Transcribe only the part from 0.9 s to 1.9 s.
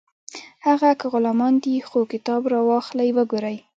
که غلامان دي